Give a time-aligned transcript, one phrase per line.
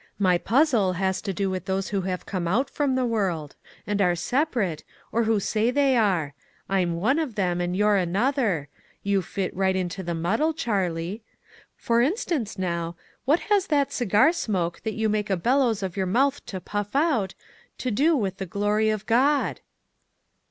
[0.19, 3.55] Aty puzzle has to do with those who have come out from the world
[3.85, 4.81] and are sep arate,
[5.11, 6.33] or who say they are;
[6.67, 8.67] I'm one of them and you're another;
[9.03, 10.17] you fit right into 34 ONE COMMONPLACE DAY.
[10.17, 11.23] the muddle, Charlie.
[11.75, 12.95] For instance, now,
[13.25, 16.95] what has that cigar smoke that you make a bellows of your mouth to puff
[16.95, 17.35] out,
[17.77, 19.59] to do with the glory of God?"